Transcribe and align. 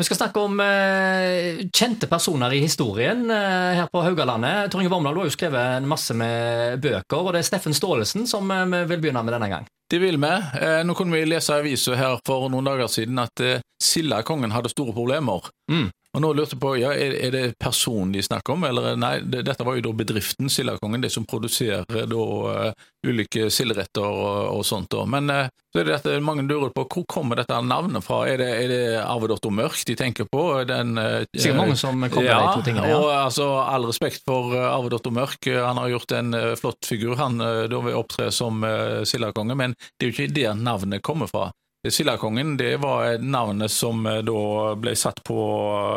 Vi 0.00 0.04
skal 0.04 0.16
snakke 0.16 0.40
om 0.40 0.60
eh, 0.64 1.58
kjente 1.76 2.06
personer 2.08 2.54
i 2.56 2.62
historien 2.62 3.26
eh, 3.30 3.74
her 3.76 3.88
på 3.92 4.00
Haugalandet. 4.00 4.70
Tor 4.72 4.80
Inge 4.80 4.88
Vormdal, 4.88 5.12
du 5.12 5.20
har 5.20 5.28
jo 5.28 5.34
skrevet 5.34 5.84
masse 5.84 6.16
med 6.16 6.80
bøker, 6.80 7.18
og 7.20 7.34
det 7.36 7.42
er 7.42 7.48
Steffen 7.50 7.76
Staalesen 7.76 8.24
som 8.30 8.48
eh, 8.48 8.64
vi 8.64 8.80
vil 8.94 9.02
begynne 9.02 9.20
med 9.26 9.36
denne 9.36 9.50
gang. 9.52 9.68
Det 9.92 10.00
vil 10.00 10.16
vi. 10.22 10.30
Eh, 10.56 10.80
nå 10.88 10.96
kunne 10.96 11.18
vi 11.18 11.26
lese 11.28 11.52
i 11.52 11.60
avisa 11.60 11.98
her 12.00 12.16
for 12.24 12.48
noen 12.48 12.70
dager 12.70 12.88
siden 12.88 13.20
at 13.20 13.44
eh, 13.44 13.60
Silda-kongen 13.76 14.56
hadde 14.56 14.72
store 14.72 14.96
problemer. 14.96 15.52
Mm. 15.68 15.90
Og 16.10 16.22
nå 16.24 16.32
lurte 16.34 16.56
jeg 16.56 16.60
på, 16.62 16.72
ja, 16.80 16.90
er, 16.90 17.12
er 17.22 17.30
det 17.30 17.42
personen 17.62 18.10
de 18.10 18.22
snakker 18.24 18.56
om, 18.56 18.64
eller 18.66 18.96
nei, 18.98 19.20
det, 19.22 19.44
dette 19.46 19.62
var 19.66 19.76
jo 19.78 19.84
da 19.84 19.92
bedriften 20.00 20.50
Sildakongen, 20.50 21.04
de 21.04 21.10
som 21.12 21.26
produserer 21.28 22.08
da 22.10 22.24
uh, 22.24 22.88
ulike 23.06 23.46
silderetter 23.54 24.02
og, 24.02 24.56
og, 24.56 24.64
sånt. 24.66 24.90
da. 24.90 25.04
Men 25.06 25.30
uh, 25.30 25.44
så 25.70 25.80
er 25.80 25.86
det 25.86 25.94
dette 26.00 26.16
mange 26.26 26.42
lurer 26.48 26.72
på, 26.74 26.82
hvor 26.90 27.06
kommer 27.06 27.38
dette 27.38 27.54
navnet 27.62 28.02
fra? 28.02 28.24
Er 28.26 28.42
det, 28.42 28.48
er 28.64 28.72
det 28.72 28.82
Arvedatter 29.04 29.54
Mørk 29.54 29.78
de 29.86 29.96
tenker 30.00 30.26
på? 30.26 30.42
Den, 30.66 30.98
uh, 30.98 31.22
Sikkert 31.30 31.60
mange 31.62 31.78
som 31.78 32.02
kommer 32.08 32.26
ja, 32.26 32.40
de 32.42 32.58
to 32.58 32.66
tingene. 32.66 32.90
Ja, 32.90 32.98
og 32.98 33.14
altså, 33.14 33.46
all 33.62 33.86
respekt 33.86 34.26
for 34.26 34.50
uh, 34.56 34.66
Arvedatter 34.72 35.14
Mørk, 35.14 35.46
han 35.46 35.78
har 35.78 35.94
gjort 35.94 36.18
en 36.18 36.34
flott 36.58 36.90
figur, 36.90 37.14
han 37.22 37.38
da 37.38 37.84
vil 37.86 37.94
opptre 37.94 38.32
som 38.34 38.64
uh, 38.66 39.06
Sildakonge, 39.06 39.54
men 39.54 39.78
det 39.94 40.08
er 40.08 40.10
jo 40.10 40.18
ikke 40.18 40.38
der 40.42 40.58
navnet 40.58 41.06
kommer 41.06 41.30
fra. 41.30 41.52
Sildakongen 41.88 42.56
det 42.56 42.76
var 42.76 43.18
navnet 43.18 43.72
som 43.72 44.06
eh, 44.06 44.20
da 44.26 44.74
ble 44.76 44.92
satt 44.96 45.22
på 45.24 45.36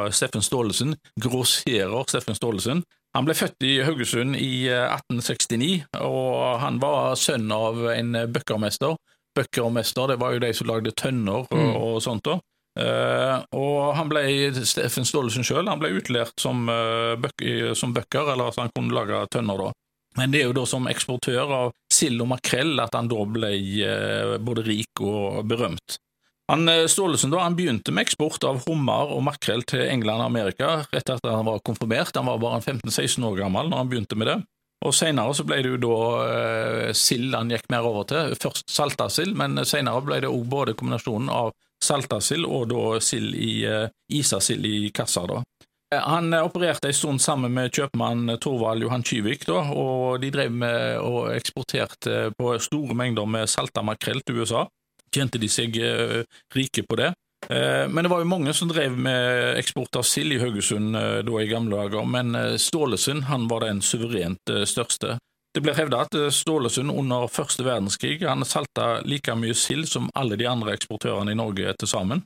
eh, 0.06 0.12
Steffen 0.16 0.44
Staalesen, 0.44 0.96
grosserer 1.20 2.08
Steffen 2.08 2.38
Staalesen. 2.38 2.84
Han 3.14 3.28
ble 3.28 3.36
født 3.38 3.66
i 3.68 3.74
Haugesund 3.84 4.38
i 4.40 4.70
1869, 4.72 5.84
eh, 5.84 6.06
og 6.08 6.62
han 6.64 6.80
var 6.80 7.20
sønn 7.20 7.52
av 7.52 7.84
en 7.92 8.16
bøkkermester. 8.32 8.96
Bøkkermester 9.36 10.14
det 10.14 10.20
var 10.24 10.34
jo 10.34 10.44
de 10.46 10.54
som 10.56 10.72
lagde 10.72 10.96
tønner 10.96 11.44
og, 11.44 11.52
mm. 11.52 11.76
og 11.76 12.02
sånt. 12.06 12.26
da. 12.30 12.40
Uh, 12.74 13.38
og 13.54 13.92
han 13.94 14.10
ble 14.10 14.24
Steffen 14.66 15.06
Staalesen 15.06 15.46
sjøl 15.46 15.68
utlært 15.70 16.42
som, 16.42 16.64
uh, 16.66 17.14
bøk, 17.22 17.44
som 17.78 17.94
bøkker, 17.94 18.32
eller 18.34 18.50
at 18.50 18.58
han 18.58 18.72
kunne 18.74 18.94
lage 18.94 19.20
tønner. 19.30 19.58
da. 19.62 19.74
Men 20.18 20.34
det 20.34 20.42
er 20.42 20.50
jo 20.50 20.58
da 20.58 20.66
som 20.70 20.90
eksportør 20.90 21.54
av 21.54 21.74
sild 22.04 22.24
og 22.24 22.34
makrell 22.36 22.78
at 22.84 22.96
han 22.98 23.10
da 23.12 23.26
ble 23.26 23.54
eh, 23.88 24.38
både 24.44 24.68
rik 24.68 25.04
og 25.04 25.44
berømt. 25.50 26.00
Han 26.52 26.68
eh, 26.70 26.86
Staalesen 26.92 27.32
da, 27.32 27.44
han 27.46 27.56
begynte 27.56 27.94
med 27.96 28.08
eksport 28.08 28.44
av 28.48 28.64
hummer 28.68 29.14
og 29.16 29.24
makrell 29.30 29.64
til 29.68 29.86
England 29.88 30.22
og 30.26 30.32
Amerika 30.32 30.74
rett 30.84 31.04
etter 31.04 31.20
at 31.22 31.30
han 31.32 31.48
var 31.48 31.64
konfirmert. 31.66 32.16
Han 32.20 32.28
var 32.28 32.42
bare 32.44 32.62
15-16 32.62 33.24
år 33.30 33.40
gammel 33.46 33.72
når 33.72 33.84
han 33.84 33.94
begynte 33.94 34.20
med 34.20 34.32
det. 34.32 34.42
Og 34.84 34.92
Senere 34.96 35.32
så 35.32 35.46
ble 35.48 35.62
det 35.64 35.70
jo 35.72 35.80
da 35.80 35.98
eh, 36.28 36.90
sild 36.98 37.36
han 37.38 37.52
gikk 37.54 37.70
mer 37.72 37.88
over 37.88 38.08
til. 38.10 38.34
Først 38.36 38.68
salta 38.72 39.08
sild, 39.12 39.38
men 39.40 39.56
senere 39.68 40.04
ble 40.04 40.20
det 40.26 40.32
også 40.32 40.52
både 40.52 40.76
kombinasjonen 40.80 41.32
av 41.32 41.54
salta 41.84 42.20
sild 42.24 42.48
og 42.48 42.68
da 42.72 43.00
sild 43.04 43.36
i 43.36 43.64
eh, 43.68 43.88
isasild 44.12 44.68
i 44.68 44.90
kassa. 44.96 45.24
da. 45.30 45.40
Han 46.02 46.34
opererte 46.34 46.90
en 46.90 46.96
stund 46.96 47.22
sammen 47.22 47.54
med 47.54 47.74
kjøpmann 47.74 48.38
Torvald 48.42 48.84
Johan 48.84 49.04
Kyvik, 49.06 49.46
da, 49.48 49.60
og 49.74 50.22
de 50.24 50.32
drev 50.34 50.54
med 50.54 51.00
og 51.02 51.34
eksporterte 51.36 52.32
på 52.38 52.54
store 52.64 52.96
mengder 52.98 53.28
med 53.30 53.50
salta 53.52 53.84
makrell 53.86 54.22
til 54.26 54.42
USA. 54.42 54.66
Tjente 55.14 55.42
de 55.42 55.50
seg 55.52 55.78
eh, 55.78 56.24
rike 56.56 56.86
på 56.90 56.98
det. 57.00 57.12
Eh, 57.50 57.86
men 57.90 58.06
det 58.06 58.12
var 58.12 58.24
jo 58.24 58.30
mange 58.32 58.54
som 58.58 58.72
drev 58.72 58.96
med 58.98 59.60
eksport 59.60 60.00
av 60.00 60.08
sild 60.08 60.34
i 60.34 60.40
Haugesund 60.42 60.98
eh, 60.98 61.20
da 61.28 61.42
i 61.42 61.52
gamle 61.52 61.78
dager, 61.84 62.08
men 62.10 62.34
Stålesund 62.58 63.28
han 63.30 63.48
var 63.52 63.68
den 63.68 63.84
suverent 63.86 64.56
største. 64.66 65.20
Det 65.54 65.62
blir 65.62 65.78
hevda 65.78 66.06
at 66.08 66.18
Stålesund 66.34 66.90
under 66.90 67.28
første 67.30 67.66
verdenskrig 67.66 68.24
han 68.26 68.46
salta 68.48 69.04
like 69.06 69.36
mye 69.38 69.54
sild 69.54 69.86
som 69.92 70.10
alle 70.18 70.40
de 70.40 70.50
andre 70.50 70.74
eksportørene 70.74 71.36
i 71.36 71.38
Norge 71.38 71.76
til 71.78 71.92
sammen. 71.92 72.24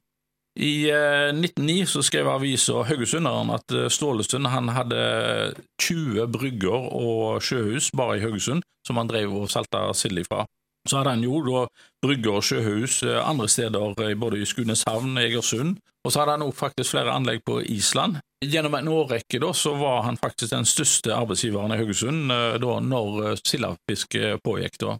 I 0.57 0.89
1909 0.89 1.81
eh, 1.81 1.85
så 1.85 2.01
skrev 2.01 2.29
avisa 2.31 2.81
Haugesunderen 2.89 3.51
at 3.53 3.73
Stålesund 3.93 4.49
han 4.49 4.71
hadde 4.73 5.01
20 5.81 6.25
brygger 6.33 6.87
og 6.97 7.43
sjøhus 7.45 7.91
bare 7.93 8.17
i 8.17 8.23
Haugesund 8.23 8.65
som 8.87 8.97
han 8.97 9.09
drev 9.09 9.35
og 9.35 9.51
salta 9.51 9.89
sild 9.97 10.23
ifra. 10.23 10.45
Så 10.87 10.97
hadde 10.97 11.17
han 11.17 11.25
jo 11.25 11.41
da 11.45 11.65
brygger 12.01 12.39
og 12.39 12.45
sjøhus 12.47 13.01
eh, 13.05 13.19
andre 13.21 13.49
steder, 13.51 14.15
både 14.17 14.41
i 14.41 14.47
Skudeneshavn, 14.47 15.17
Egersund, 15.21 15.77
og 16.05 16.13
så 16.13 16.23
hadde 16.23 16.37
han 16.37 16.45
også 16.47 16.61
faktisk 16.61 16.95
flere 16.95 17.13
anlegg 17.13 17.43
på 17.45 17.59
Island. 17.61 18.21
Gjennom 18.45 18.77
en 18.77 18.89
årrekke 18.93 19.41
da, 19.43 19.51
så 19.53 19.75
var 19.77 20.05
han 20.07 20.17
faktisk 20.21 20.53
den 20.53 20.65
største 20.69 21.13
arbeidsgiveren 21.13 21.73
i 21.75 21.79
Haugesund 21.81 22.31
da 22.63 22.79
når 22.85 23.41
sildefisket 23.41 24.43
pågikk. 24.45 24.77
da. 24.79 24.95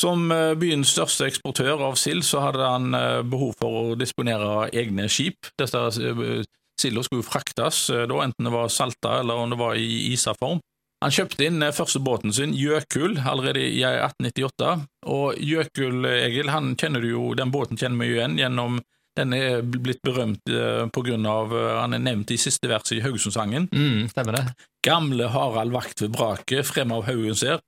Som 0.00 0.30
eh, 0.34 0.52
byens 0.58 0.90
største 0.90 1.28
eksportør 1.30 1.82
av 1.86 1.98
sild, 1.98 2.24
så 2.26 2.42
hadde 2.48 2.66
han 2.66 2.94
eh, 2.98 3.22
behov 3.22 3.54
for 3.60 3.80
å 3.80 3.98
disponere 3.98 4.68
egne 4.74 5.06
skip. 5.12 5.52
Disse 5.60 5.82
eh, 6.02 6.46
silda 6.80 7.04
skulle 7.06 7.26
fraktes, 7.26 7.86
da, 8.10 8.22
enten 8.24 8.48
det 8.48 8.54
var 8.54 8.72
salta 8.72 9.20
eller 9.20 9.44
om 9.44 9.52
det 9.54 9.60
var 9.60 9.78
i 9.78 10.10
isa-form. 10.12 10.58
Han 11.04 11.12
kjøpte 11.12 11.44
inn 11.46 11.62
første 11.76 12.00
båten 12.00 12.32
sin, 12.32 12.54
Jøkul, 12.56 13.18
allerede 13.28 13.60
i 13.60 13.82
1898. 13.84 14.72
Og 15.12 15.38
Jøkul, 15.38 16.08
Egil, 16.08 16.50
han 16.50 16.72
kjenner 16.80 17.04
du 17.04 17.10
jo, 17.12 17.28
den 17.38 17.52
båten 17.54 17.78
kjenner 17.78 18.00
vi 18.00 18.10
jo 18.10 18.18
igjen 18.18 18.38
gjennom 18.40 18.80
den 19.14 19.30
er 19.36 19.60
blitt 19.62 20.00
berømt 20.02 20.40
pga. 20.42 20.88
på 20.90 21.04
grunn 21.06 21.26
av 21.30 21.52
Han 21.54 21.94
er 21.94 22.00
nevnt 22.02 22.32
i 22.34 22.38
siste 22.40 22.66
verset 22.66 22.96
i 22.96 23.02
Haugesundsangen. 23.04 23.68
Mm, 23.70 24.08
stemmer 24.10 24.40
det. 24.40 24.42
Gamle 24.82 25.28
Harald 25.30 25.70
vakt 25.76 26.02
ved 26.02 26.16
vraket, 26.16 26.66
frem 26.66 26.90
av 26.90 27.04
haugen 27.06 27.38
ser, 27.38 27.62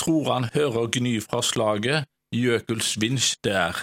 tror 0.00 0.32
han 0.32 0.48
hører 0.54 0.90
gny 0.92 1.18
fra 1.24 1.42
slaget, 1.44 2.06
Jøkulsvinch 2.34 3.36
der. 3.44 3.82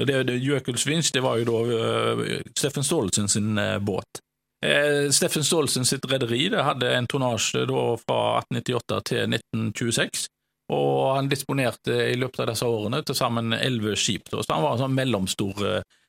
Og 0.00 0.06
det, 0.06 0.26
det, 0.28 0.40
Jøkulsvinch 0.42 1.12
det 1.14 1.22
var 1.22 1.38
jo 1.38 1.46
da 1.48 1.58
uh, 1.62 2.22
Steffen 2.58 2.84
Staalesen 2.86 3.28
sin 3.30 3.58
uh, 3.58 3.78
båt. 3.78 4.20
Eh, 4.64 5.10
Steffen 5.12 5.44
Staalesen 5.44 5.84
sitt 5.84 6.06
rederi 6.08 6.48
hadde 6.48 6.88
en 6.96 7.06
tonnasje 7.06 7.66
fra 7.68 8.20
1898 8.40 9.00
til 9.10 9.34
1926, 9.36 10.24
og 10.72 11.16
han 11.18 11.28
disponerte 11.28 11.98
i 12.08 12.16
løpet 12.16 12.40
av 12.40 12.48
disse 12.54 12.66
årene 12.66 13.02
til 13.04 13.18
sammen 13.18 13.52
elleve 13.52 13.92
skip, 14.00 14.30
da, 14.32 14.40
så 14.40 14.56
han 14.56 14.64
var 14.64 14.78
en 14.78 14.86
sånn 14.86 14.96
mellomstor 14.96 15.60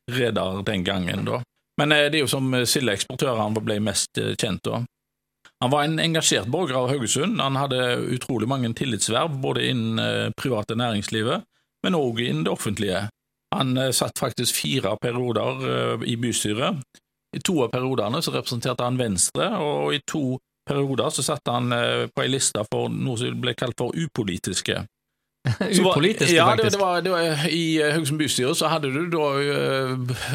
reder 0.08 0.64
den 0.64 0.86
gangen. 0.88 1.26
da. 1.28 1.42
Men 1.82 1.92
det 1.92 2.16
er 2.16 2.24
jo 2.24 2.32
som 2.32 2.48
sildeeksportør 2.64 3.36
han 3.42 3.60
ble 3.60 3.82
mest 3.84 4.16
kjent 4.40 4.64
da. 4.64 4.86
Han 5.64 5.72
var 5.72 5.84
en 5.84 6.00
engasjert 6.00 6.48
borger 6.52 6.76
av 6.76 6.90
Haugesund. 6.90 7.42
Han 7.42 7.56
hadde 7.56 7.96
utrolig 8.16 8.48
mange 8.48 8.74
tillitsverv, 8.76 9.38
både 9.42 9.68
innen 9.70 10.00
eh, 10.00 10.32
private 10.38 10.76
næringslivet, 10.76 11.46
men 11.84 11.96
òg 11.96 12.20
innen 12.20 12.44
det 12.46 12.52
offentlige. 12.52 13.06
Han 13.56 13.78
eh, 13.78 13.92
satt 13.96 14.20
faktisk 14.20 14.56
fire 14.56 14.98
perioder 15.02 15.68
eh, 15.70 16.08
i 16.12 16.18
bystyret. 16.20 16.84
I 17.36 17.40
to 17.44 17.62
av 17.64 17.72
periodene 17.72 18.22
så 18.24 18.34
representerte 18.36 18.84
han 18.84 19.00
Venstre, 19.00 19.48
og 19.60 19.96
i 19.96 20.02
to 20.08 20.38
perioder 20.68 21.10
så 21.14 21.24
satt 21.24 21.52
han 21.52 21.70
på 22.10 22.22
ei 22.24 22.30
liste 22.32 22.62
for 22.72 22.88
noe 22.90 23.20
som 23.20 23.36
ble 23.44 23.52
kalt 23.60 23.76
for 23.78 23.94
upolitiske. 23.94 24.80
Upolitisk, 25.82 26.32
ja, 26.32 26.46
faktisk. 26.46 26.72
Det, 26.72 26.80
var, 26.80 27.02
det 27.02 27.10
var, 27.10 27.48
I 27.48 27.82
eh, 27.82 27.94
Haugesund 27.94 28.20
bystyre 28.20 28.56
så 28.56 28.70
hadde 28.72 28.92
du 28.94 29.06
da 29.14 29.26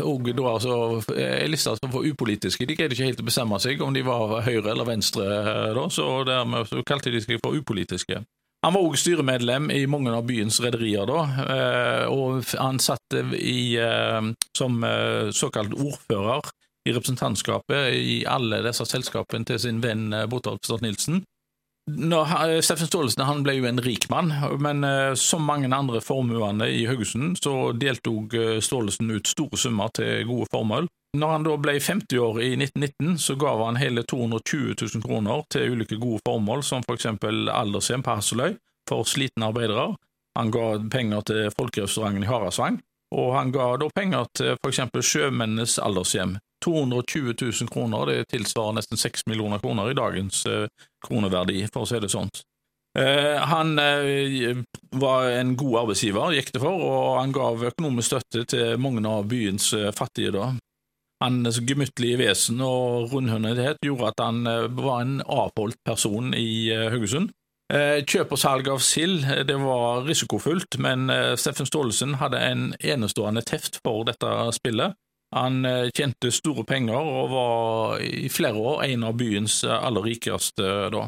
òg 0.06 0.28
eh, 0.30 0.42
altså, 0.52 0.74
ei 1.16 1.48
liste 1.50 1.76
for 1.90 2.06
upolitiske. 2.06 2.66
De 2.68 2.76
greide 2.78 2.96
ikke 2.96 3.08
helt 3.08 3.22
å 3.22 3.26
bestemme 3.26 3.60
seg 3.62 3.82
om 3.84 3.94
de 3.94 4.04
var 4.06 4.40
høyre 4.46 4.70
eller 4.72 4.88
venstre, 4.88 5.26
eh, 5.26 5.70
da, 5.76 5.88
så 5.92 6.10
dermed 6.28 6.70
så 6.70 6.84
kalte 6.86 7.12
de 7.14 7.22
seg 7.24 7.40
for 7.42 7.58
upolitiske. 7.58 8.22
Han 8.60 8.76
var 8.76 8.84
òg 8.84 8.96
styremedlem 9.00 9.70
i 9.72 9.86
mange 9.88 10.12
av 10.12 10.26
byens 10.28 10.58
rederier, 10.60 11.08
da, 11.08 11.22
og 12.12 12.42
han 12.60 12.76
satt 12.76 13.14
i, 13.32 13.72
som 14.52 14.76
såkalt 15.32 15.72
ordfører 15.72 16.50
i 16.84 16.92
representantskapet 16.92 17.94
i 17.96 18.18
alle 18.28 18.60
disse 18.66 18.84
selskapene 18.84 19.48
til 19.48 19.62
sin 19.64 19.80
venn 19.80 20.12
Botorp 20.28 20.68
Stad-Nilsen. 20.68 21.22
Når, 21.90 22.60
Steffen 22.64 22.88
Staalesen 22.88 23.24
han 23.26 23.42
ble 23.46 23.56
jo 23.58 23.66
en 23.68 23.80
rik 23.82 24.06
mann, 24.12 24.32
men 24.62 24.84
uh, 24.84 25.14
som 25.18 25.44
mange 25.46 25.70
andre 25.74 26.00
formuene 26.04 26.68
i 26.70 26.84
Haugesund, 26.88 27.38
så 27.42 27.72
deltok 27.72 28.36
uh, 28.36 28.56
Staalesen 28.62 29.10
ut 29.10 29.30
store 29.30 29.58
summer 29.60 29.92
til 29.96 30.26
gode 30.28 30.48
formål. 30.52 30.90
Når 31.18 31.32
han 31.34 31.46
da 31.46 31.56
ble 31.58 31.74
50 31.82 32.20
år 32.22 32.36
i 32.44 32.50
1919, 32.54 33.16
så 33.18 33.34
gav 33.40 33.64
han 33.64 33.80
hele 33.80 34.04
220 34.06 34.76
000 34.78 35.02
kroner 35.02 35.42
til 35.50 35.74
ulike 35.74 35.98
gode 35.98 36.20
formål, 36.26 36.62
som 36.62 36.84
for 36.86 36.94
eksempel 36.98 37.50
aldershjem 37.50 38.04
på 38.06 38.14
Hasseløy 38.20 38.54
for 38.88 39.08
slitne 39.08 39.48
arbeidere. 39.50 39.88
Han 40.38 40.52
ga 40.54 40.68
penger 40.92 41.26
til 41.26 41.50
folkerestauranten 41.56 42.22
i 42.22 42.30
Harasvang, 42.30 42.78
og 43.10 43.34
han 43.34 43.50
ga 43.54 43.72
da 43.82 43.88
penger 43.94 44.30
til 44.38 44.54
for 44.60 44.70
eksempel 44.70 45.02
Sjømennenes 45.02 45.80
aldershjem, 45.82 46.36
220 46.64 47.34
000 47.40 47.68
kroner, 47.72 48.06
det 48.06 48.28
tilsvarer 48.30 48.76
nesten 48.78 49.00
6 49.00 49.26
millioner 49.26 49.58
kroner 49.58 49.90
i 49.90 49.96
dagens 49.96 50.44
eh, 50.46 50.66
kroneverdi, 51.06 51.64
for 51.72 51.84
å 51.84 51.90
si 51.90 52.00
det 52.02 52.12
sånt. 52.12 52.42
Eh, 52.98 53.36
han 53.50 53.78
eh, 53.78 54.62
var 55.00 55.30
en 55.30 55.54
god 55.56 55.78
arbeidsgiver, 55.84 56.34
gikk 56.36 56.52
det 56.54 56.62
for, 56.62 56.84
og 56.86 57.20
han 57.20 57.34
gav 57.34 57.66
økonomisk 57.70 58.12
støtte 58.12 58.46
til 58.54 58.80
mange 58.82 59.04
av 59.08 59.28
byens 59.30 59.72
fattige. 59.96 60.34
da. 60.36 60.52
Hans 61.20 61.60
gemyttlige 61.60 62.16
vesen 62.16 62.62
og 62.64 63.12
rundhåndethet 63.12 63.82
gjorde 63.84 64.14
at 64.14 64.22
han 64.24 64.46
var 64.72 65.02
en 65.02 65.18
avholdt 65.20 65.76
person 65.84 66.32
i 66.32 66.72
Haugesund. 66.72 67.28
Kjøp 67.70 68.32
og 68.32 68.40
salg 68.40 68.70
av 68.72 68.80
sild 68.82 69.28
det 69.46 69.58
var 69.60 70.00
risikofullt, 70.08 70.78
men 70.80 71.12
Steffen 71.38 71.68
Staalesen 71.68 72.16
hadde 72.22 72.40
en 72.40 72.64
enestående 72.80 73.44
teft 73.46 73.76
for 73.84 74.08
dette 74.08 74.32
spillet. 74.56 74.96
Han 75.36 75.62
tjente 75.94 76.32
store 76.34 76.64
penger 76.66 76.98
og 76.98 77.30
var 77.30 78.00
i 78.02 78.28
flere 78.32 78.58
år 78.58 78.84
en 78.88 79.04
av 79.06 79.14
byens 79.14 79.62
aller 79.64 80.02
rikeste 80.10 80.64
da. 80.90 81.04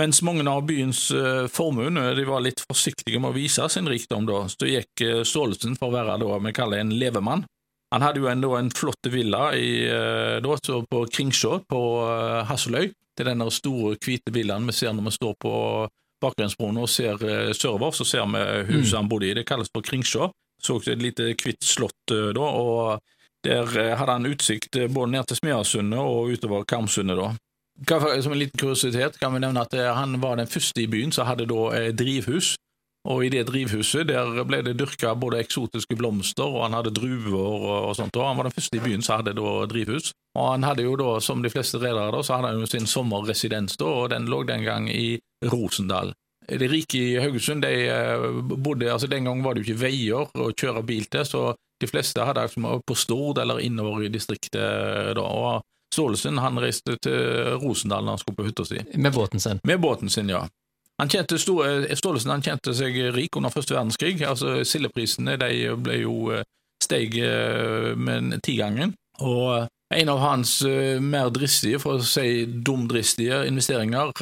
Mens 0.00 0.22
mange 0.22 0.46
av 0.48 0.62
byens 0.64 1.08
formuende 1.52 2.24
var 2.24 2.44
litt 2.46 2.62
forsiktige 2.62 3.20
med 3.20 3.32
å 3.32 3.36
vise 3.36 3.66
sin 3.68 3.90
rikdom, 3.90 4.28
da, 4.28 4.44
så 4.48 4.68
gikk 4.70 5.02
Staalesen 5.26 5.74
for 5.76 5.90
å 5.90 5.96
være 5.96 6.16
det 6.22 6.38
vi 6.46 6.54
kaller 6.54 6.80
en 6.80 6.94
levemann. 7.00 7.42
Han 7.92 8.04
hadde 8.06 8.22
jo 8.22 8.30
en, 8.30 8.46
en 8.60 8.70
flott 8.70 9.10
villa 9.10 9.50
i, 9.58 9.84
da, 10.44 10.56
på 10.88 11.04
Kringsjå 11.12 11.64
på 11.68 11.82
Hasseløy. 12.48 12.92
Det 12.94 13.26
er 13.26 13.32
den 13.32 13.42
store, 13.50 13.96
hvite 13.98 14.32
villaen 14.32 14.70
vi 14.70 14.76
ser 14.78 14.94
når 14.94 15.10
vi 15.10 15.16
står 15.18 15.34
på 15.42 15.54
bakgrunnsbroen 16.22 16.78
og 16.78 16.88
ser 16.88 17.18
sørover, 17.52 17.90
så 17.90 18.06
ser 18.06 18.30
vi 18.30 18.44
huset 18.70 18.94
mm. 18.94 18.98
han 19.00 19.10
bodde 19.10 19.32
i. 19.32 19.34
Det 19.34 19.48
kalles 19.50 19.72
for 19.74 19.82
Kringsjå 19.82 20.30
så 20.62 20.78
et 20.86 21.02
lite 21.02 21.32
hvitt 21.38 21.64
slott 21.64 22.14
eh, 22.14 22.30
da, 22.36 22.42
og 22.42 23.00
der 23.46 23.78
eh, 23.78 23.96
hadde 23.98 24.16
han 24.16 24.26
utsikt 24.26 24.76
eh, 24.76 24.90
både 24.90 25.12
ned 25.12 25.28
til 25.28 25.40
Smeasundet 25.40 25.98
og 25.98 26.32
utover 26.34 26.64
Karmsundet. 26.64 27.18
da. 27.18 27.34
Som 28.22 28.32
en 28.32 28.38
liten 28.38 28.58
kuriositet 28.58 29.20
kan 29.20 29.34
vi 29.34 29.40
nevne 29.44 29.62
at 29.62 29.74
han 29.94 30.16
var 30.20 30.36
den 30.36 30.50
første 30.50 30.82
i 30.82 30.88
byen 30.90 31.12
som 31.14 31.28
hadde 31.28 31.46
da 31.46 31.90
drivhus. 31.94 32.56
Og 33.08 33.22
i 33.24 33.28
det 33.30 33.44
drivhuset 33.46 34.08
der 34.08 34.42
ble 34.44 34.58
det 34.66 34.74
dyrka 34.80 35.14
både 35.14 35.38
eksotiske 35.38 35.96
blomster, 35.96 36.44
og 36.44 36.64
han 36.66 36.74
hadde 36.74 36.90
druer 36.92 37.38
og, 37.38 37.94
sånt. 37.96 38.16
og 38.18 38.26
Han 38.26 38.36
var 38.36 38.48
den 38.48 38.56
første 38.56 38.76
i 38.76 38.82
byen 38.82 39.02
som 39.06 39.20
hadde 39.20 39.36
da 39.38 39.52
drivhus. 39.70 40.10
Og 40.34 40.50
han 40.50 40.66
hadde 40.66 40.82
jo 40.82 40.96
da, 40.98 41.20
som 41.22 41.42
de 41.42 41.52
fleste 41.54 41.78
redere, 41.78 42.24
så 42.24 42.36
hadde 42.36 42.50
han 42.50 42.66
jo 42.66 42.66
sin 42.66 42.90
sommerresidens, 42.90 43.78
da, 43.78 43.86
og 43.86 44.10
den 44.10 44.26
lå 44.26 44.42
den 44.42 44.66
gang 44.66 44.90
i 44.90 45.20
Rosendal 45.46 46.12
de 46.48 46.68
rike 46.68 46.98
i 46.98 47.16
Haugesund 47.20 47.62
de 47.62 47.72
eh, 47.92 48.26
bodde, 48.40 48.92
altså 48.92 49.06
Den 49.06 49.24
gang 49.24 49.42
var 49.44 49.54
det 49.54 49.64
jo 49.64 49.72
ikke 49.72 49.82
veier 49.82 50.38
å 50.38 50.52
kjøre 50.56 50.84
bil 50.86 51.04
til, 51.10 51.26
så 51.28 51.42
de 51.80 51.86
fleste 51.86 52.24
hadde 52.24 52.42
altså 52.48 52.78
på 52.86 52.94
Stord 52.98 53.38
eller 53.38 53.60
innover 53.60 54.06
i 54.06 54.12
distriktet. 54.12 54.60
Eh, 54.60 55.12
da, 55.16 55.24
og 55.24 55.62
Staalesen 55.94 56.40
han 56.42 56.60
reiste 56.60 56.98
til 57.02 57.54
Rosendal 57.62 58.04
når 58.04 58.16
han 58.16 58.22
skulle 58.22 58.40
på 58.40 58.48
hytta 58.48 58.66
si. 58.68 58.82
Med 58.94 59.14
båten 59.14 59.40
sin? 59.40 59.62
Med 59.64 59.80
båten 59.80 60.12
sin, 60.12 60.28
ja. 60.28 60.44
Han 60.98 61.10
kjente 61.12 61.38
eh, 61.38 61.96
Staalesen 61.96 62.34
han 62.34 62.44
kjente 62.44 62.74
seg 62.76 62.98
rik 63.16 63.38
under 63.38 63.54
første 63.54 63.76
verdenskrig. 63.76 64.20
altså 64.22 64.60
Sildeprisene 64.64 65.38
de 65.40 65.74
ble 65.78 66.02
jo 66.02 66.42
steg 66.82 67.16
med 67.98 68.38
tigangen. 68.46 68.94
Og 69.24 69.66
en 69.94 70.10
av 70.12 70.20
hans 70.20 70.52
mer 71.02 71.30
dristige, 71.34 71.80
for 71.82 71.98
å 71.98 72.04
si 72.06 72.44
dumdristige, 72.46 73.40
investeringer, 73.48 74.12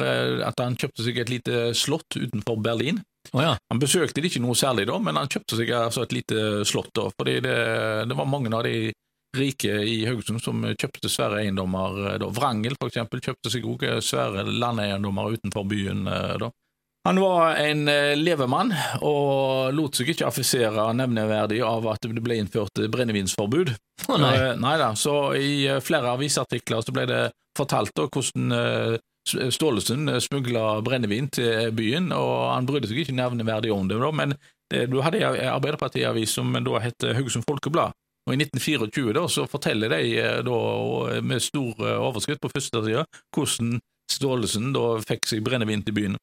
at 0.47 0.63
han 0.63 0.77
kjøpte 0.79 1.05
seg 1.05 1.19
et 1.21 1.33
lite 1.35 1.59
slott 1.77 2.17
utenfor 2.17 2.57
Berlin. 2.65 3.03
Oh, 3.33 3.41
ja. 3.43 3.55
Han 3.71 3.81
besøkte 3.81 4.21
det 4.21 4.31
ikke 4.31 4.43
noe 4.43 4.55
særlig 4.57 4.87
da, 4.89 4.99
men 5.03 5.19
han 5.19 5.31
kjøpte 5.31 5.59
seg 5.59 5.73
altså 5.75 6.05
et 6.05 6.15
lite 6.15 6.45
slott 6.67 6.93
da, 6.95 7.09
fordi 7.15 7.39
det, 7.45 7.57
det, 8.07 8.17
var 8.17 8.29
mange 8.29 8.53
av 8.55 8.63
de 8.67 8.91
rike 9.37 9.81
i 9.83 9.97
Haugesund 10.07 10.41
som 10.41 10.63
kjøpte 10.71 11.11
svære 11.11 11.41
eiendommer 11.43 11.97
eh, 12.05 12.19
da. 12.23 12.31
Vrangel, 12.33 12.77
for 12.79 12.91
eksempel, 12.91 13.23
kjøpte 13.23 13.51
seg 13.53 13.67
også 13.67 13.99
svære 14.11 14.47
landeiendommer 14.47 15.35
utenfor 15.35 15.67
byen 15.67 16.07
da. 16.07 16.51
Han 17.07 17.19
var 17.21 17.55
en 17.55 17.87
eh, 17.87 18.17
levemann 18.19 18.73
og 18.99 19.71
lot 19.71 19.95
seg 19.95 20.09
ikke 20.11 20.25
affisere 20.27 20.89
nevneverdig 20.91 21.61
av 21.63 21.85
at 21.87 22.03
det 22.03 22.23
ble 22.23 22.35
innført 22.35 22.81
brennevinsforbud. 22.91 23.71
Oh, 24.09 24.17
nei. 24.19 24.33
Uh, 24.35 24.49
nei 24.59 24.73
da, 24.81 24.89
så 24.99 25.13
I 25.39 25.51
eh, 25.71 25.79
flere 25.79 26.11
avisartikler 26.17 26.83
så 26.83 26.95
ble 26.95 27.05
det 27.07 27.21
fortalt 27.55 27.93
da, 27.95 28.09
hvordan 28.11 28.51
Staalesen 29.27 30.09
smugla 30.23 30.79
brennevin 30.85 31.29
til 31.33 31.71
byen, 31.75 32.11
og 32.15 32.53
han 32.53 32.67
brydde 32.69 32.89
seg 32.91 33.03
ikke 33.03 33.17
nevneverdig 33.17 33.73
om 33.73 33.89
det. 33.89 33.99
Men 34.15 34.35
du 34.91 35.01
hadde 35.03 35.23
en 35.23 35.53
Arbeiderpartiavis 35.53 36.35
som 36.37 36.53
da 36.53 36.81
het 36.83 37.07
Haugesund 37.17 37.45
Folkeblad. 37.47 37.95
Og 38.27 38.33
I 38.35 38.41
1924 38.41 39.13
da, 39.15 39.27
så 39.31 39.45
forteller 39.47 39.93
de 39.93 40.23
da, 40.43 40.57
med 41.23 41.43
stor 41.43 41.79
overskrift 41.95 42.41
på 42.43 42.51
første 42.51 42.83
side 42.83 43.05
hvordan 43.35 43.77
Staalesen 44.11 44.73
fikk 45.07 45.27
seg 45.27 45.43
brennevin 45.43 45.83
til 45.83 45.95
byen 45.95 46.17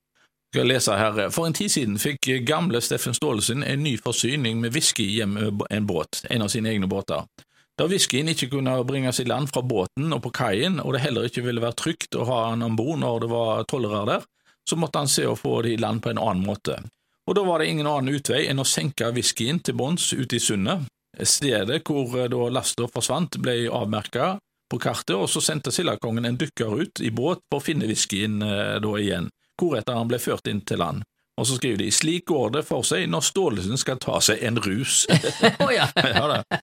skal 0.55 0.69
lese 0.71 0.95
her. 0.95 1.31
For 1.35 1.49
en 1.49 1.57
tid 1.57 1.69
siden 1.69 1.99
fikk 1.99 2.29
gamle 2.47 2.81
Steffen 2.81 3.15
Staalesen 3.15 3.65
en 3.67 3.83
ny 3.83 3.97
forsyning 3.99 4.61
med 4.63 4.77
whisky 4.77 5.07
hjem 5.17 5.37
en 5.71 5.87
båt, 5.87 6.23
en 6.31 6.45
av 6.47 6.53
sine 6.53 6.71
egne 6.71 6.87
båter. 6.87 7.27
Da 7.75 7.89
whiskyen 7.91 8.31
ikke 8.31 8.53
kunne 8.53 8.77
bringes 8.87 9.19
i 9.19 9.27
land 9.27 9.51
fra 9.51 9.63
båten 9.67 10.13
og 10.15 10.21
på 10.23 10.31
kaien, 10.37 10.79
og 10.79 10.95
det 10.95 11.03
heller 11.03 11.27
ikke 11.27 11.43
ville 11.43 11.63
være 11.63 11.79
trygt 11.81 12.15
å 12.15 12.27
ha 12.29 12.41
han 12.53 12.63
om 12.63 12.77
bord 12.79 13.01
når 13.03 13.25
det 13.25 13.31
var 13.33 13.65
tollere 13.71 14.05
der, 14.13 14.27
så 14.69 14.79
måtte 14.79 15.03
han 15.03 15.11
se 15.11 15.27
å 15.27 15.35
få 15.37 15.61
det 15.67 15.75
i 15.75 15.81
land 15.83 16.03
på 16.05 16.13
en 16.13 16.23
annen 16.23 16.47
måte. 16.47 16.79
Og 17.27 17.35
da 17.35 17.43
var 17.47 17.61
det 17.61 17.73
ingen 17.73 17.89
annen 17.89 18.15
utvei 18.15 18.45
enn 18.51 18.63
å 18.63 18.69
senke 18.69 19.11
whiskyen 19.17 19.59
til 19.65 19.77
bunns 19.81 20.13
ute 20.13 20.39
i 20.39 20.43
sundet. 20.43 20.85
Stedet 21.15 21.83
hvor 21.87 22.15
eh, 22.19 22.29
da 22.31 22.49
lasta 22.53 22.87
forsvant, 22.91 23.39
ble 23.43 23.65
avmerka 23.71 24.35
på 24.71 24.81
kartet, 24.83 25.17
og 25.17 25.29
så 25.31 25.43
sendte 25.45 25.73
sildakongen 25.75 26.29
en 26.29 26.39
dykker 26.39 26.79
ut 26.81 27.03
i 27.03 27.11
båt 27.15 27.43
for 27.49 27.61
å 27.61 27.65
finne 27.65 27.89
whiskyen 27.91 28.43
eh, 28.43 28.77
da 28.83 28.95
igjen 29.01 29.31
hvoretter 29.61 29.99
han 29.99 30.11
ble 30.11 30.19
ført 30.19 30.49
inn 30.51 30.63
til 30.67 30.83
land. 30.83 31.05
Og 31.41 31.47
så 31.49 31.57
skriver 31.59 31.81
de 31.83 31.91
slik 31.91 32.27
går 32.31 32.53
det 32.55 32.63
for 32.69 32.87
seg 32.87 33.09
når 33.11 33.25
Staalesen 33.27 33.81
skal 33.81 33.99
ta 34.03 34.21
seg 34.23 34.43
en 34.47 34.61
rus. 34.63 35.05
oh, 35.11 35.73
ja. 35.79 35.89
ja, 35.97 36.27
det. 36.31 36.61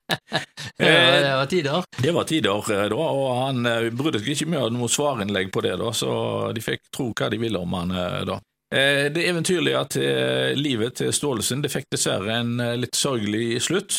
det 0.78 1.34
var 1.36 1.50
tider. 1.52 1.90
Det 1.98 2.14
var 2.16 2.30
tider 2.30 2.72
eh, 2.76 2.86
da, 2.94 3.02
og 3.02 3.28
han 3.42 3.66
eh, 3.68 3.90
brydde 3.92 4.22
seg 4.22 4.32
ikke 4.36 4.52
med 4.54 4.78
noe 4.78 4.92
svarinnlegg 4.92 5.52
på 5.52 5.66
det, 5.66 5.76
da, 5.82 5.92
så 5.96 6.14
de 6.56 6.64
fikk 6.64 6.88
tro 6.96 7.10
hva 7.12 7.28
de 7.34 7.42
ville 7.42 7.60
om 7.60 7.78
han 7.80 7.92
eh, 7.92 8.24
da. 8.30 8.40
Det 8.72 9.26
eventyrlige 9.28 9.80
til 9.92 10.56
livet 10.56 10.94
til 11.02 11.10
Staalesen 11.12 11.60
det 11.60 11.74
fikk 11.74 11.90
dessverre 11.92 12.38
en 12.40 12.54
litt 12.80 12.96
sørgelig 12.96 13.58
slutt. 13.66 13.98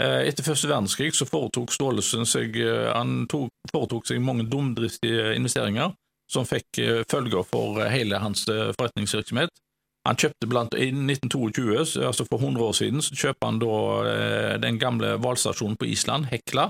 Etter 0.00 0.40
første 0.40 0.70
verdenskrig 0.70 1.10
så 1.12 1.26
foretok 1.28 1.74
Staalesen 1.74 2.24
seg, 2.24 2.56
han 2.94 3.26
tok, 3.28 3.52
foretok 3.68 4.08
seg 4.08 4.24
mange 4.24 4.48
dumdristige 4.48 5.34
investeringer 5.36 5.92
som 6.32 6.46
fikk 6.46 6.78
eh, 6.78 7.02
følger 7.10 7.46
for 7.46 7.80
eh, 7.82 7.90
hele 7.92 8.18
hans 8.22 8.46
eh, 8.48 8.72
forretningsvirksomhet. 8.78 9.50
Han 10.06 10.18
kjøpte 10.20 10.46
blant, 10.46 10.74
I 10.78 10.88
1922, 10.92 12.02
altså 12.06 12.26
for 12.28 12.38
100 12.38 12.64
år 12.64 12.74
siden, 12.78 13.02
så 13.02 13.16
kjøper 13.18 13.48
han 13.50 13.56
da 13.62 14.58
den 14.62 14.78
gamle 14.78 15.16
hvalstasjonen 15.18 15.74
på 15.80 15.88
Island, 15.90 16.28
Hekla, 16.30 16.68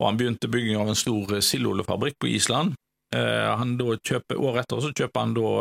og 0.00 0.08
han 0.08 0.18
begynte 0.18 0.50
bygging 0.50 0.80
av 0.80 0.90
en 0.90 0.98
stor 0.98 1.36
sildoljefabrikk 1.46 2.18
på 2.18 2.32
Island. 2.32 2.74
Han 3.14 3.76
da 3.78 3.94
kjøper, 4.02 4.40
Året 4.40 4.64
etter 4.64 4.82
så 4.82 4.90
kjøper 4.98 5.22
han 5.22 5.36
da 5.36 5.52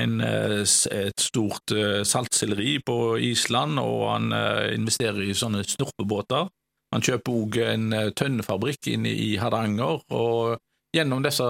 en, 0.00 0.18
et 0.24 1.22
stort 1.22 1.76
saltsilleri 2.10 2.80
på 2.82 2.98
Island, 3.22 3.78
og 3.78 4.02
han 4.10 4.34
investerer 4.74 5.22
i 5.28 5.38
sånne 5.38 5.62
snurpebåter. 5.68 6.50
Han 6.96 7.06
kjøper 7.06 7.38
òg 7.38 7.60
en 7.68 7.88
tønnefabrikk 8.18 8.90
inne 8.96 9.14
i 9.14 9.36
Hardanger, 9.38 10.02
og 10.10 10.58
Gjennom 10.94 11.24
disse 11.24 11.46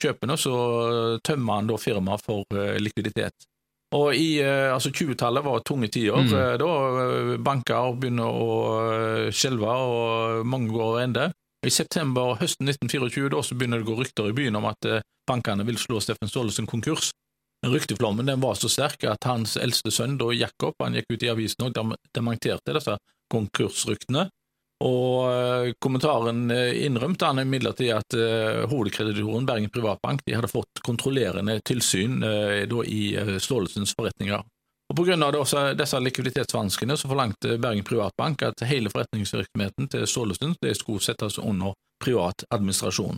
kjøpene 0.00 0.38
så 0.40 0.54
tømmer 1.26 1.60
han 1.60 1.68
da 1.68 1.76
firmaet 1.80 2.24
for 2.24 2.56
eh, 2.56 2.78
likviditet. 2.80 3.48
Og 3.94 4.16
i 4.18 4.40
eh, 4.42 4.72
altså 4.74 4.90
20-tallet 4.90 5.44
var 5.46 5.62
tunge 5.62 5.88
tider. 5.94 6.18
Mm. 6.18 6.32
Eh, 6.34 6.54
da 6.58 7.38
banker 7.46 7.98
begynner 8.00 8.26
å 8.26 9.28
skjelve, 9.30 9.76
og 9.86 10.46
mange 10.48 10.72
går 10.74 11.02
ende. 11.04 11.28
I 11.66 11.72
september 11.72 12.36
høsten 12.40 12.68
1924 12.68 13.30
da, 13.34 13.42
så 13.42 13.54
begynner 13.58 13.80
det 13.80 13.86
å 13.86 13.92
gå 13.92 14.00
rykter 14.00 14.30
i 14.30 14.34
byen 14.36 14.58
om 14.58 14.68
at 14.70 14.86
bankene 15.26 15.64
vil 15.66 15.78
slå 15.80 15.98
Steffen 16.02 16.30
Staalesen 16.30 16.68
konkurs. 16.70 17.10
Rykteflommen 17.66 18.28
den 18.28 18.42
var 18.42 18.54
så 18.54 18.68
sterk 18.70 19.06
at 19.08 19.26
hans 19.26 19.56
eldste 19.58 19.90
sønn, 19.90 20.18
da 20.20 20.28
Jakob, 20.36 20.76
han 20.82 20.94
gikk 20.94 21.16
ut 21.16 21.24
i 21.24 21.30
avisen 21.32 21.66
og 21.66 21.96
dementerte 22.14 22.74
disse 22.76 22.98
konkursryktene. 23.32 24.28
Og 24.84 25.32
eh, 25.32 25.72
kommentaren 25.80 26.50
eh, 26.50 26.84
innrømte 26.84 27.30
han 27.30 27.40
imidlertid 27.40 27.92
at 27.96 28.16
uh, 28.18 28.66
hovedkreditoren 28.68 29.46
Bergen 29.48 29.72
Privatbank 29.72 30.20
de 30.26 30.34
hadde 30.36 30.50
fått 30.52 30.82
kontrollerende 30.84 31.60
tilsyn 31.64 32.20
uh, 32.20 32.82
i 32.84 33.16
uh, 33.16 33.38
Staalesens 33.40 33.94
forretninger. 33.96 34.42
Og 34.86 34.96
På 34.96 35.06
grunn 35.06 35.24
av 35.24 35.32
disse 35.74 35.98
likviditetsvanskene 35.98 36.94
så 36.96 37.08
forlangte 37.08 37.56
Bergen 37.58 37.84
Privatbank 37.88 38.44
at 38.46 38.66
hele 38.68 38.92
forretningsvirksomheten 38.92 39.88
til 39.90 40.04
Staalesen 40.06 40.52
skulle 40.78 41.02
settes 41.02 41.40
under 41.42 41.72
privat 42.04 42.44
administrasjon. 42.54 43.16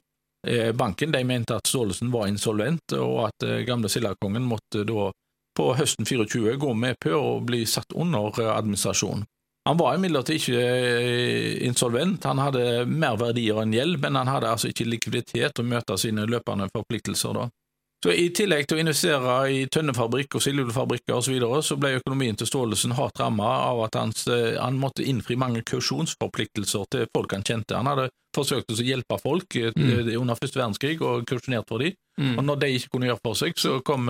Banken 0.78 1.12
de 1.12 1.20
mente 1.28 1.58
at 1.58 1.68
Staalesen 1.68 2.08
var 2.14 2.30
insolvent, 2.30 2.94
og 2.96 3.26
at 3.26 3.44
gamle 3.68 3.90
Sildakongen 3.92 4.46
måtte 4.48 4.86
da 4.88 5.10
på 5.58 5.66
høsten 5.76 6.08
24 6.08 6.56
gå 6.56 6.72
med 6.72 6.96
på 7.04 7.12
å 7.12 7.36
bli 7.44 7.66
satt 7.68 7.92
under 7.92 8.32
administrasjon. 8.54 9.26
Han 9.68 9.76
var 9.76 9.98
imidlertid 9.98 10.38
ikke 10.40 10.60
eh, 10.64 11.66
insolvent, 11.66 12.24
han 12.24 12.40
hadde 12.40 12.86
mer 12.88 13.18
verdier 13.20 13.58
enn 13.60 13.74
gjeld, 13.76 13.98
men 14.00 14.16
han 14.16 14.30
hadde 14.32 14.48
altså 14.48 14.70
ikke 14.70 14.86
likviditet 14.88 15.58
til 15.58 15.66
å 15.66 15.68
møte 15.68 15.98
sine 16.00 16.24
løpende 16.24 16.70
forpliktelser. 16.72 17.36
da. 17.36 17.50
Så 18.04 18.14
I 18.14 18.30
tillegg 18.32 18.64
til 18.70 18.78
å 18.78 18.80
investere 18.80 19.34
i 19.52 19.66
tønnefabrikk 19.68 20.38
og 20.38 20.44
sildefabrikker 20.44 21.18
osv., 21.18 21.26
så, 21.26 21.34
videre, 21.34 21.60
så 21.66 21.76
ble 21.82 21.96
økonomien 21.98 22.38
til 22.38 22.48
Staalesen 22.48 22.96
hardt 22.96 23.20
rammet 23.20 23.44
av 23.44 23.84
at 23.84 24.00
han, 24.00 24.16
eh, 24.32 24.56
han, 24.56 24.80
måtte 24.80 25.04
innfri 25.04 25.36
mange 25.36 25.60
kausjonsforpliktelser 25.68 26.88
til 26.94 27.08
folk 27.12 27.36
han 27.36 27.44
kjente. 27.44 27.76
Han 27.76 27.92
hadde 27.92 28.08
forsøkt 28.38 28.72
å 28.72 28.80
hjelpe 28.88 29.20
folk 29.20 29.58
eh, 29.60 29.74
mm. 29.76 30.14
under 30.16 30.38
første 30.40 30.62
verdenskrig 30.62 30.96
og 31.02 31.28
kausjonert 31.28 31.68
for 31.68 31.84
dem. 31.84 31.98
Mm. 32.16 32.38
Og 32.38 32.46
når 32.46 32.62
de 32.64 32.76
ikke 32.78 32.94
kunne 32.94 33.12
gjøre 33.12 33.26
for 33.26 33.42
seg, 33.44 33.60
så 33.60 33.82
kom 33.84 34.08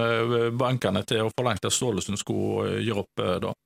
bankene 0.61 1.03
til 1.03 1.27
å 1.27 1.33
forlangte 1.35 1.73
at 1.73 1.75
Staalesen 1.75 2.21
skulle 2.21 2.79
gjøre 2.79 3.09
opp. 3.09 3.27
da. 3.43 3.59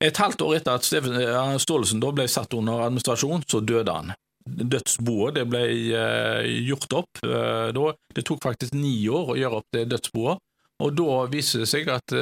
Et 0.00 0.16
halvt 0.16 0.42
år 0.46 0.56
etter 0.56 0.78
at 0.78 0.86
Steffen, 0.86 1.16
Staalesen 1.60 2.00
ble 2.00 2.24
satt 2.30 2.54
under 2.56 2.86
administrasjon, 2.86 3.44
så 3.48 3.60
døde 3.60 3.92
han. 3.92 4.12
dødsboet 4.44 5.36
det 5.36 5.44
ble 5.50 5.64
gjort 6.64 6.94
opp. 6.96 7.20
Da, 7.20 7.90
det 8.16 8.24
tok 8.24 8.40
faktisk 8.42 8.72
ni 8.74 8.94
år 9.08 9.34
å 9.34 9.36
gjøre 9.36 9.60
opp 9.60 9.76
det 9.76 9.84
dødsboet. 9.92 10.40
Og 10.80 10.94
da 10.96 11.16
viser 11.28 11.60
det 11.60 11.68
seg 11.68 11.90
at 11.92 12.14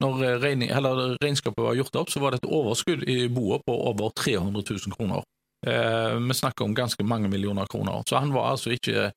når 0.00 0.22
regning, 0.40 0.72
regnskapet 1.20 1.60
var 1.60 1.76
gjort 1.76 2.00
opp, 2.00 2.12
så 2.12 2.22
var 2.22 2.32
det 2.32 2.40
et 2.40 2.48
overskudd 2.48 3.04
i 3.04 3.18
boet 3.28 3.66
på 3.68 3.74
over 3.90 4.14
300 4.16 4.64
000 4.64 4.96
kroner. 4.96 5.26
Vi 5.60 6.38
snakker 6.38 6.64
om 6.64 6.74
ganske 6.74 7.04
mange 7.04 7.28
millioner 7.28 7.68
kroner. 7.68 8.00
Så 8.08 8.16
han 8.16 8.32
var 8.32 8.54
altså 8.54 8.72
ikke 8.72 9.10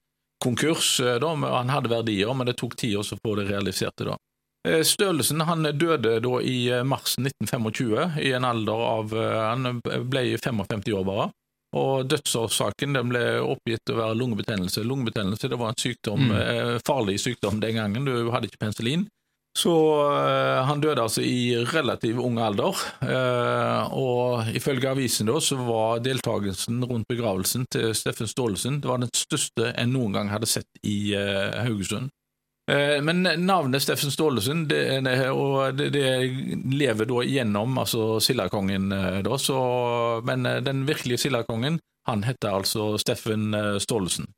konkurs, 0.43 0.97
da, 0.99 1.31
han 1.31 1.71
hadde 1.71 1.93
verdier, 1.93 2.33
men 2.35 2.49
det 2.49 2.57
tok 2.59 2.75
tid 2.75 2.97
å 2.99 3.05
få 3.07 3.37
det 3.39 3.47
realisert. 3.47 3.95
da. 4.03 4.17
Eh, 4.67 4.83
Stølesen 4.85 5.41
han 5.41 5.65
døde 5.73 6.19
da 6.21 6.33
i 6.45 6.57
eh, 6.69 6.83
mars 6.85 7.15
1925, 7.17 8.19
i 8.21 8.33
en 8.37 8.45
alder 8.45 8.83
av 8.85 9.15
eh, 9.17 9.37
Han 9.49 9.79
ble 9.81 10.25
55 10.37 10.91
år 10.93 11.07
bare. 11.07 11.29
Og 11.77 12.05
Dødsårsaken 12.11 12.97
den 12.97 13.09
ble 13.13 13.23
oppgitt 13.39 13.93
å 13.93 13.95
være 13.95 14.17
lungebetennelse. 14.19 14.83
Lungebetennelse 14.83 15.47
det 15.47 15.59
var 15.59 15.71
en 15.71 15.79
sykdom, 15.79 16.25
mm. 16.27 16.81
farlig 16.83 17.15
sykdom 17.23 17.61
den 17.63 17.77
gangen, 17.79 18.03
du 18.03 18.27
hadde 18.33 18.49
ikke 18.49 18.59
penicillin. 18.65 19.05
Så 19.57 19.71
uh, 19.99 20.63
han 20.67 20.79
døde 20.83 21.03
altså 21.03 21.23
i 21.23 21.55
relativt 21.71 22.19
ung 22.23 22.37
alder, 22.39 22.75
uh, 23.03 23.91
og 23.95 24.51
ifølge 24.55 24.91
avisen 24.91 25.27
da, 25.27 25.39
så 25.43 25.57
var 25.59 26.03
deltakelsen 26.03 26.79
rundt 26.87 27.07
begravelsen 27.11 27.67
til 27.71 27.91
Steffen 27.95 28.27
Staalesen 28.31 28.79
det 28.79 28.87
var 28.87 29.01
den 29.03 29.11
største 29.15 29.73
en 29.75 29.91
noen 29.91 30.15
gang 30.15 30.31
hadde 30.31 30.47
sett 30.47 30.83
i 30.87 31.11
uh, 31.15 31.59
Haugesund. 31.65 32.11
Eh, 32.71 33.01
men 33.01 33.23
navnet 33.23 33.83
Steffen 33.83 34.11
Staalesen 34.11 34.67
det, 34.67 34.99
det, 35.01 35.89
det, 35.89 36.19
lever 36.73 37.05
da 37.05 37.23
gjennom 37.23 37.77
altså 37.77 38.19
Sildakongen. 38.19 38.91
Eh, 38.91 39.19
men 40.23 40.45
eh, 40.45 40.61
den 40.63 40.85
virkelige 40.87 41.17
Sildakongen 41.17 41.79
han 42.07 42.23
heter 42.23 42.55
altså 42.61 42.97
Steffen 42.97 43.53
Staalesen. 43.79 44.31